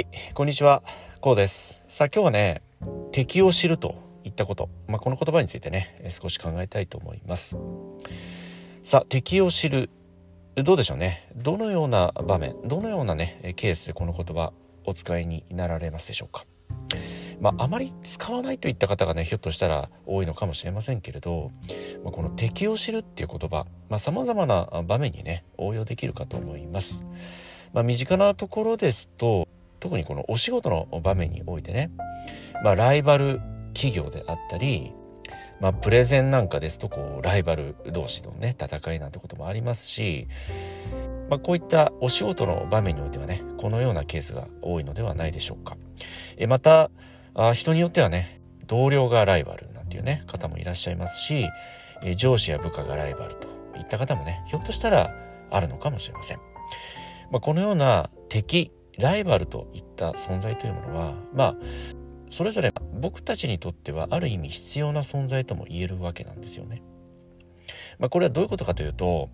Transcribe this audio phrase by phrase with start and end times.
[0.00, 0.82] はい、こんにちは、
[1.20, 1.82] こうです。
[1.86, 2.62] さあ今日はね、
[3.12, 7.58] 敵を知るといったこと、まあ、この言葉についてね、少し考えたいと思います。
[8.82, 9.90] さあ、敵を知る、
[10.54, 11.28] どうでしょうね。
[11.36, 14.54] どのような場面、どのようなね、ケースでこの言葉
[14.86, 16.46] お使いになられますでしょうか。
[17.38, 21.50] まあ、あまり使わないといった方がねひょっとしたら多いのかもしれませんけれど、
[22.04, 23.66] まあ、この敵を知るっていう言葉
[23.98, 27.04] さまざ、まな場面にね応用できるかと思います。
[27.72, 29.46] まあ、身近なところですと
[29.80, 31.90] 特にこのお仕事の場面においてね、
[32.62, 33.40] まあ、ライバル
[33.74, 34.92] 企業であったり、
[35.60, 40.28] まあ、プレゼンなんかですとこうライバル同士のね戦いなんてこともありますし、
[41.28, 45.76] まあ、こういったお仕事の場面においてはねこのようなケースが多いのではないでしょうか。
[46.36, 46.90] えまた
[47.34, 51.48] あ人によってはね同僚がライバルなんていうね方もいらっしゃいますし、
[52.02, 55.14] え上司や部下がライバルといった方もねひょっとしたら
[55.50, 56.38] あるのかもしれません。
[57.30, 61.56] まあ、このような敵ライバルといった存在というものはまあ
[62.30, 66.82] それぞれ僕たちにとってはある意味必要な存在とも言えるわけなんですよね。
[67.98, 69.28] まあ、これはどういうことかというと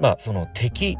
[0.00, 0.96] まあその敵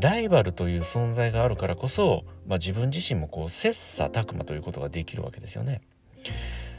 [0.00, 3.70] ライバルという存在があるからこそ、まあ、自分自身もこう切
[4.02, 5.82] 磋琢磨ということができるわけですよね。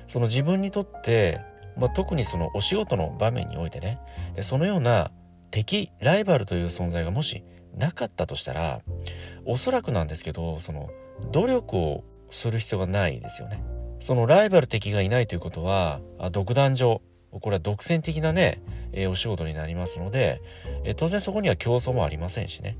[0.08, 1.42] その自分にとって、
[1.78, 4.00] まあ、特にそのお仕事の場面においてね
[4.42, 5.12] そのような
[5.52, 7.44] 敵ライバルという存在がもし
[7.76, 8.82] なかったとしたら
[9.46, 10.90] おそらくなんですけどその
[11.32, 13.64] 努力をする必要がないですよね。
[14.02, 20.42] そのライバル敵がいないということは独壇場これは独占的なね、えー、お仕事になりますので、
[20.84, 22.78] えー、当然そこには競争もありませんしね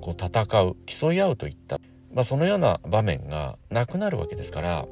[0.00, 1.78] こう戦う競い合うといった、
[2.12, 4.86] まあ、そのような場面がなくなるわけですから、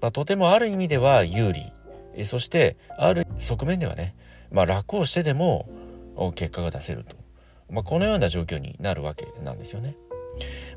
[0.00, 1.72] まあ、とてもある意味では有利
[2.16, 4.14] えそしてある側面ではね、
[4.50, 5.68] まあ、楽をしてでも
[6.34, 7.16] 結果が出せると、
[7.70, 9.96] まあ、このような状況になるわけなんですよね。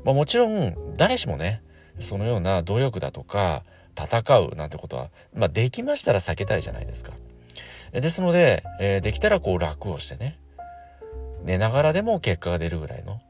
[0.04, 1.62] まあ、もちろん誰しもね
[2.00, 3.64] そのような努力だとか
[3.96, 7.12] 戦うなんてことは、まあ、できましたら避けたいじゃないですか。
[7.92, 10.38] ですので、えー、できたらこう楽をしてね
[11.42, 13.20] 寝ながらでも結果が出るぐらいの、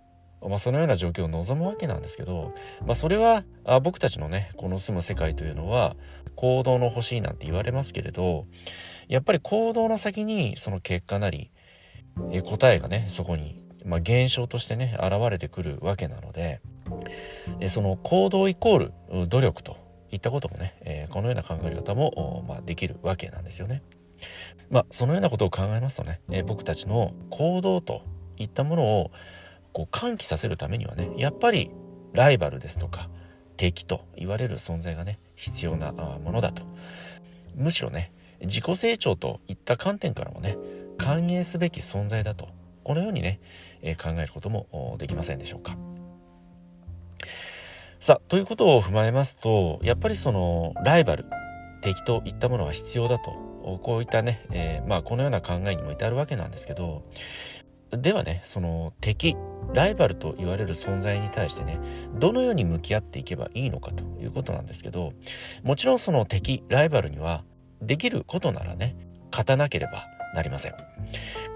[0.46, 2.52] まあ、そのような状況を望むわけなんですけど、
[2.84, 5.96] まあ、それはあ僕たちのねこの住む世界というのは
[6.34, 8.46] 行動の星なんて言われますけれど
[9.08, 11.50] やっぱり行動の先にその結果なり、
[12.30, 16.60] え答えがねそこに、まあ、現象としてね現れてくるわけなので、
[17.58, 18.90] えその行動イコー
[19.24, 19.78] ル努力と
[20.10, 23.82] いったこともね、えー、このような考え方も、まあ、できるわけなんですよね。
[24.70, 28.02] まあ、そのようなことを考えますとね、えー、僕たちの行動と
[28.36, 29.10] いったものを
[29.72, 31.70] こう喚起させるためにはねやっぱり
[32.12, 33.08] ライバルですとか
[33.56, 36.62] 敵と言われる存在がね必要なものだと
[37.54, 40.56] むしろね自己成長といった観点からもね
[40.98, 42.48] 歓迎すべき存在だと
[42.88, 43.38] このようにね、
[43.82, 45.76] え、考えることもできませんでしょうか。
[48.00, 51.26] さあということを踏まえますとやっぱりそのライバル
[51.82, 53.32] 敵といったものは必要だと
[53.82, 57.04] こういったね、えー、まあこのような考えにも至るわけなんですけど
[57.90, 59.36] ではねその敵
[59.74, 61.80] ライバルと言われる存在に対してね
[62.14, 65.12] どのように向き合っていけばいいのかということなんですけど
[65.64, 67.44] もちろんその敵ライバルには
[67.82, 68.96] できることならね
[69.30, 70.74] 勝たなければなりません。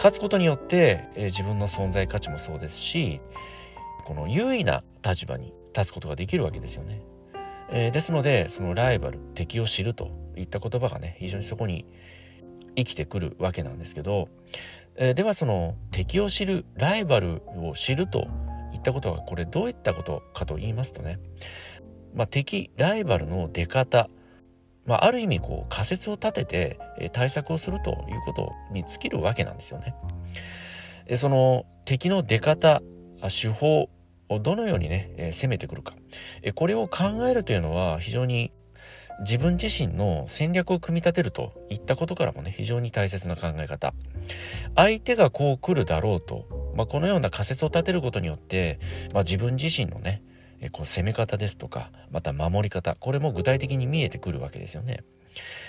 [0.02, 3.20] 勝つことによって、えー、自分の存在価値もそうですし
[4.04, 7.02] この優位な立場に立つことができるわけですよね、
[7.70, 11.86] えー、ですのでそのライバル敵を知るといった言葉がね非常にそこに
[12.76, 14.28] 生きてくるわけなんですけど、
[14.96, 18.26] えー、ではその敵を知るライバルを知ると
[18.74, 21.20] いったことはこれどういったことかと言いますとね、
[22.14, 24.08] まあ、敵ライバルの出方
[24.86, 29.94] まあ、ある意味こう仮説を立てて、対策をするということに尽きるわけなんですよね。
[31.16, 32.82] その敵の出方
[33.22, 33.88] 手法
[34.28, 35.94] をどのようにね、攻めてくるか、
[36.54, 38.52] これを考えるというのは非常に
[39.20, 43.94] 自分自身の戦略を組み立てるといったことからもね非常に大切な考え方
[44.74, 48.80] 相手がこう来るだろうと、まあ、このような仮説を立てることによって、
[49.12, 50.22] まあ、自分自身のね
[50.62, 55.04] えこう攻め方ですとかまた守り方これも具体的に見えてくるわけですよね。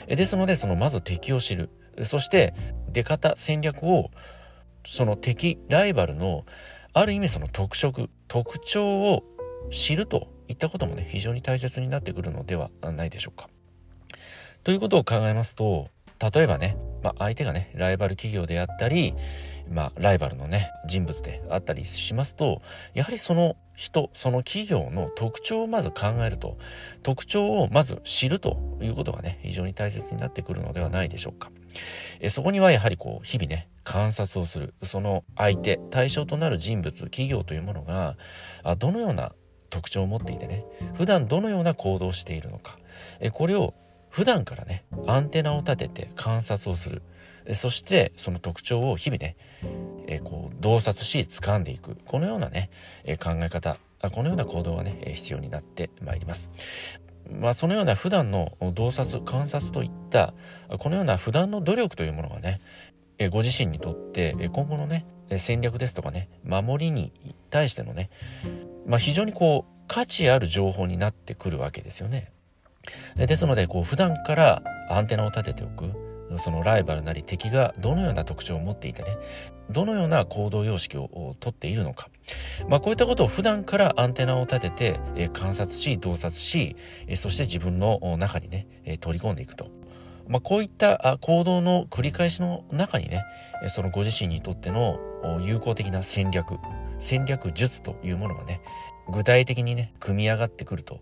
[0.08, 1.70] えですのでそのまず敵を知る
[2.04, 2.54] そして
[2.90, 4.12] 出方戦略を
[4.86, 6.46] その敵ライバルの
[6.94, 9.24] ある意味その特色特徴を
[9.72, 13.50] 知るといったこともね非常に大切になってくるのではないでしょうか。
[14.64, 15.90] ということを考えますと
[16.34, 19.14] 例えばね、まあ、相手がねライバル企業であったり
[19.70, 22.62] まあ、ライバルのね人物であったりしますと
[22.94, 26.58] やはりその人その企業の特徴をまず考えると
[27.02, 31.52] 特徴をまず知るということがね非常に大切になってくるのではないでしょうか。
[32.20, 34.74] えそこにはやはりこう日々ね観察をする。
[34.84, 38.18] その相手対象となる人物企業というものが
[38.64, 39.34] あどのような
[39.70, 42.78] 特徴を持っていてね普段どのような行動をしているのか。
[43.20, 43.74] えこれを
[44.10, 47.02] 普段からねアンテナを立てて観察をする。
[47.56, 49.36] そしてその特徴を日々ね
[50.08, 51.98] えこう洞察し掴んでいく。
[52.06, 52.70] このようなね
[53.04, 53.78] え考え方。
[54.12, 56.52] このような行動がねえ必要になってまいります。
[57.32, 60.34] まあ、そのような普段の洞察観察といった
[60.78, 62.60] このような普段の努力というものがね
[63.32, 65.06] ご自身にとって今後のね
[65.38, 67.14] 戦略ですとかね守りに
[67.50, 68.10] 対してのね、
[68.86, 72.32] まあ、非常にこう価値ある情報になってくるわけですよね。
[73.16, 76.03] ですのでこう普段からアンテナを立てておく。
[76.38, 79.18] そのライバルなり敵がどのような特徴を持っていてね
[79.70, 82.10] どのような行動様式をとっているのか、
[82.68, 86.76] まあ、こういったことを普段からアンテナを立てて、え観察し洞察し、
[87.08, 89.72] えそして自分の中にね、え取り込んでいくと。
[90.28, 93.24] まあ、こういった行動の繰り返しの中にね
[93.70, 95.00] そのご自身にとっての
[95.42, 96.58] 有効的な戦略
[97.00, 98.62] 戦略術というものがね
[99.12, 101.02] 具体的にね組み上がってくると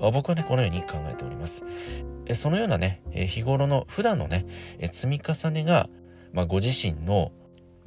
[0.00, 1.64] 僕はねこのように考えております
[2.34, 4.46] そのようなね日頃の普段のね
[4.92, 5.88] 積み重ねが、
[6.32, 7.32] まあ、ご自身の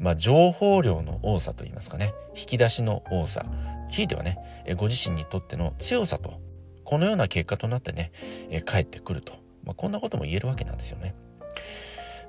[0.02, 3.46] まあ、情報量の多さといいますかね、引き出しの多さ、
[3.92, 4.40] ひいてはね、
[4.76, 6.42] ご自身にとっての強さと、
[6.84, 8.12] このような結果となってね、
[8.50, 9.34] え返ってくると。
[9.64, 11.14] まあ、こんなことも言えるわけなんですよね。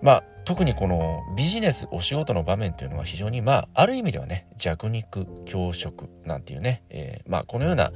[0.03, 7.91] まあ、特にこのビジネス、お仕事の場面というのは非常に、まあ、ある意味ではね、弱肉強食なんていうね、えー、まあ、このような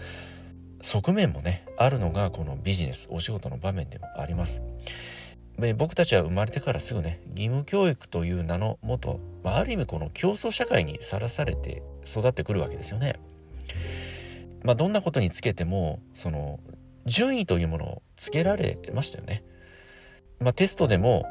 [0.83, 4.63] 側面もね、あるのがこのビジネス、お仕事の場面でもあります。
[5.77, 13.15] 僕たちは生まれてからすぐね義務教育という名のもと、まあ、ある意味この競争社会にさらされて育ってくるわけですよね。
[14.63, 16.61] まあ、どんなことにつけてもその
[17.07, 19.45] 順位というものをつけられましたよね。
[20.41, 21.25] まあ、テストでも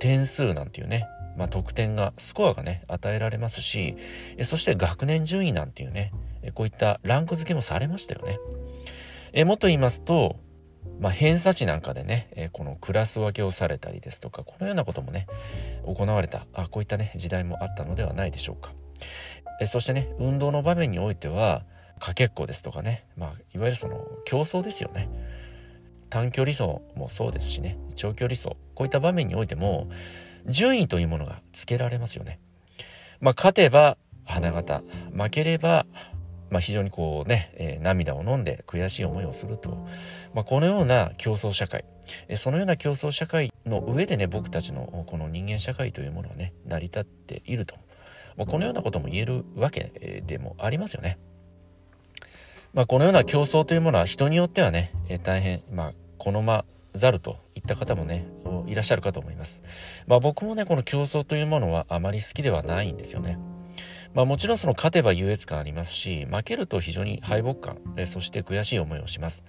[0.00, 1.06] 点数なんていうね、
[1.36, 3.96] まあ、得点がスコアがね与えられますし
[4.42, 6.12] そして学年順位なんていうね
[6.54, 8.38] こういったランク付けもされましたよね。
[9.38, 10.34] えもっと言いますと
[10.98, 15.28] まあ、偏差値なんかでね、え、このクラス分けをされたりですとか、このようなこともね、
[15.84, 18.72] 行われた、あこういったね、時代もあったのではないでしょうか。
[19.60, 21.64] え、そしてね、運動の場面においては、
[22.00, 25.08] かけっこですとかね、まあ、いわゆるその競争ですよね。
[26.10, 29.88] 短距離走もそうですしね、長距離走、こういった場面においても、
[30.46, 32.40] 順位というものがつけられますよね。
[33.20, 34.82] まあ、勝てば花形、
[35.12, 35.86] 負ければ
[36.50, 39.86] まあ、非常にこうね、えー、涙を飲んで悔しい思いをすると、
[40.34, 41.84] まあ、このような競争社会、
[42.28, 47.76] えー、そのような競争社会の上でね僕たちのこの人間社会というものはね成り立っていると、
[48.36, 51.18] まあ、このようなことも言えるわけでもありますよね。
[52.74, 56.64] まあ、このような競争というものは人によってはね、えー、大変、まあ、好ま
[56.94, 58.26] ざるといった方もね
[58.66, 59.62] いらっしゃるかと思います。
[60.06, 63.38] まあ、僕もねこの競争というものはあまり好きではないんですよね。
[64.14, 69.44] まあ、もちろんその勝てば優越感ありますし負けると非常に敗北感えそして悔しい思いをします。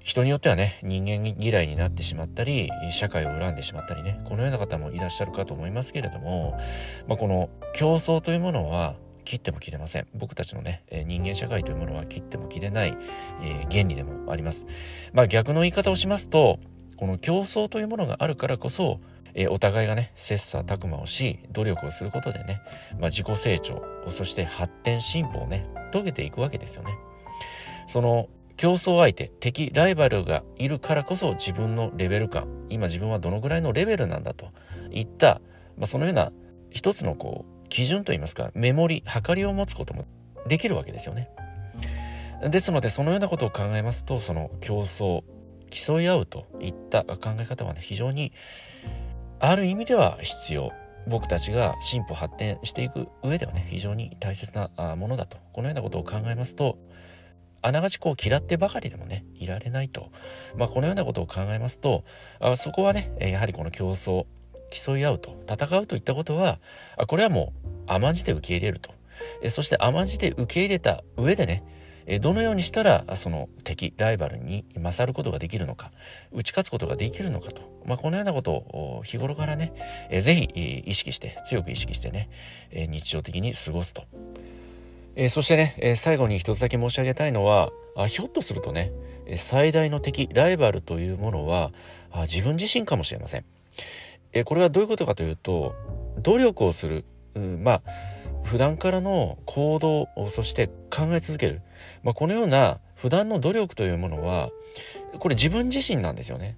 [0.00, 6.58] 人によってはね人間嫌いになってしまったり社会を恨んでしまったりねこのような方もいらっしゃるかと思いますけれども、
[7.08, 10.06] まあ、この競争というものは切っても切れません。
[10.14, 12.96] 僕たちのね人間社会というものは切っても切れない、
[13.42, 14.66] えー、原理でもあります。
[15.14, 16.58] まあ逆の言い方をしますと
[16.98, 19.00] この競争というものがあるからこそ
[19.34, 22.60] えー、お互いがね、切磋琢磨をし、努力をすることでね、
[22.98, 26.96] まあ、自己成長、そして発展、進歩をね、遂げていくわけですよね。
[27.86, 34.50] その、競争相手、敵、ライバルがいるからこそ自分のレベル感、今自分はどのぐらいのレベルなんだと
[34.92, 35.40] いった、
[35.76, 36.30] まあ、そのような
[36.70, 40.06] 一つのこう、基準といいますか、メモリ、測りを持つことも
[40.46, 41.28] できるわけですよね。
[42.50, 45.22] ですので、そのようなことを考えますと、その競争、
[45.70, 48.32] 競い合うといった考え方はね、非常に
[49.46, 50.72] ある意味では必要。
[51.06, 55.36] 僕たちが進歩発展していく上ではね非常に大切なものだと。
[55.52, 56.78] このようなことを考えますと
[57.60, 60.10] あながちこう嫌ってばかりでもねいられないと、
[60.56, 62.04] まあ、このようなことを考えますと
[62.40, 64.24] あそこはねやはりこの競争
[64.70, 65.38] 競い合うと。
[65.46, 66.58] 戦うといったことは
[67.06, 68.92] これはもう甘んじて受け入れると。
[69.50, 71.62] そして甘んじて受け入れた上でね
[72.06, 75.90] えどのようにしたらその敵ライバルに勝ることができるのか
[76.32, 79.72] 打ち勝つことができるのかと、まあ、このようなことを日頃からね、
[80.10, 82.28] え、ぜひ意識して強く意識してね、
[82.70, 84.04] え日常的に過ごすと、
[85.16, 88.92] え、そしてね、え最後に一つだけ申し上げたいのはあひょっとするとね
[89.36, 91.72] 最大の敵ライバルというものは
[92.10, 93.44] あ自分自身かもしれません、
[94.32, 95.74] えこれはどういうことかというと
[96.18, 97.82] 努力をする、う、まあ
[98.44, 101.62] 普段からの行動をそして考え続ける
[102.02, 104.50] まあ、このような普段の努力というものは、
[105.18, 106.56] これ自分自身なんですよね。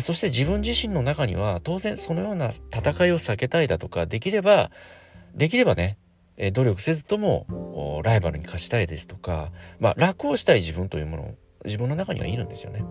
[0.00, 4.70] そして自分自身の中には当然そのような戦いを避けたいだとか、できれば、
[5.34, 5.98] できればね、
[6.52, 12.84] 努力せずともライバルに勝ちたいですとか、まあ、楽をしたい自分というものを自分の中にはいるんですよね。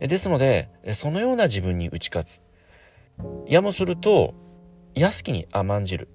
[0.00, 2.40] ですので、そのような自分に打ち勝つ。
[3.48, 4.34] やもすると、
[4.94, 6.08] 安きに甘んじる。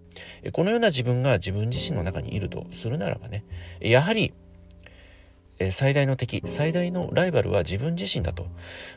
[0.54, 3.44] このような自分が自分自身の中にいるとするならばね、
[3.82, 4.34] やはり、
[5.72, 8.48] 最大の敵、最大のライバルは自分自身だと。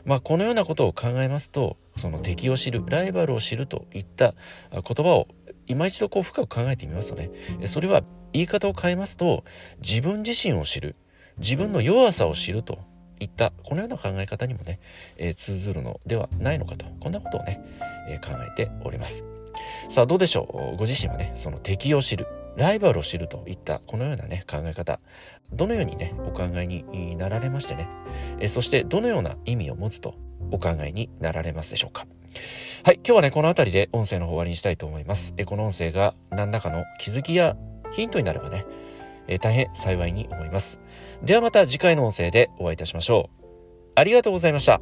[0.05, 4.33] まあ、このようなことを考えますと、その敵を知る、ライバルを知るといった
[4.71, 5.27] 言葉を
[5.67, 7.31] 今一度こう深く考えてみますとね、
[7.65, 8.03] それは
[8.33, 9.43] 言い方を変えますと、
[9.81, 10.95] 自分自身を知る、
[11.37, 12.79] 自分の弱さを知ると
[13.19, 14.79] いったこのような考え方にもね、
[15.17, 16.85] えー、通ずるのではないのかと。
[16.99, 17.61] こんなことをね、
[18.09, 19.30] えー、考えております。
[19.89, 20.77] さあどうでしょう？
[20.77, 24.99] ご自身はねその敵を知るライバルを知るといったこのようなね考え方
[25.53, 27.87] どのようにねお考えになられましてね、
[28.39, 30.15] え、そしてどのような意味を持つと
[30.51, 32.05] お考えになられますでしょうか？
[32.83, 37.55] はい今日はねこの辺りで音声の方終わりにしたいと思いますえこの音声が何らかの気づきや
[37.93, 38.65] ヒントになればね
[39.27, 40.79] え、大変幸いに思います。
[41.23, 43.45] ではまた次回の音声でお会いいたしましょう。
[43.95, 44.81] ありがとうございました。